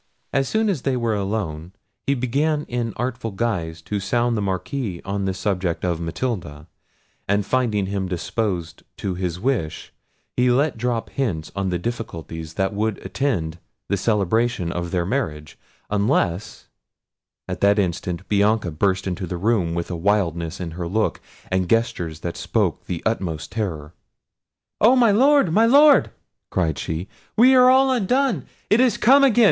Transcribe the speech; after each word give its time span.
As 0.33 0.49
soon 0.49 0.67
as 0.67 0.81
they 0.81 0.97
were 0.97 1.13
alone, 1.13 1.73
he 2.07 2.15
began 2.15 2.65
in 2.67 2.91
artful 2.95 3.29
guise 3.29 3.83
to 3.83 3.99
sound 3.99 4.35
the 4.35 4.41
Marquis 4.41 4.99
on 5.05 5.25
the 5.25 5.33
subject 5.35 5.85
of 5.85 5.99
Matilda; 6.01 6.65
and 7.27 7.45
finding 7.45 7.85
him 7.85 8.07
disposed 8.07 8.81
to 8.97 9.13
his 9.13 9.39
wish, 9.39 9.93
he 10.35 10.49
let 10.49 10.75
drop 10.79 11.11
hints 11.11 11.51
on 11.55 11.69
the 11.69 11.77
difficulties 11.77 12.55
that 12.55 12.73
would 12.73 12.97
attend 13.05 13.59
the 13.89 13.95
celebration 13.95 14.71
of 14.71 14.89
their 14.89 15.05
marriage, 15.05 15.55
unless—At 15.91 17.61
that 17.61 17.77
instant 17.77 18.27
Bianca 18.27 18.71
burst 18.71 19.05
into 19.05 19.27
the 19.27 19.37
room 19.37 19.75
with 19.75 19.91
a 19.91 19.95
wildness 19.95 20.59
in 20.59 20.71
her 20.71 20.87
look 20.87 21.21
and 21.51 21.69
gestures 21.69 22.21
that 22.21 22.35
spoke 22.37 22.87
the 22.87 23.03
utmost 23.05 23.51
terror. 23.51 23.93
"Oh! 24.79 24.95
my 24.95 25.11
Lord, 25.11 25.53
my 25.53 25.67
Lord!" 25.67 26.09
cried 26.49 26.79
she; 26.79 27.07
"we 27.37 27.53
are 27.53 27.69
all 27.69 27.91
undone! 27.91 28.47
it 28.71 28.79
is 28.79 28.97
come 28.97 29.23
again! 29.23 29.39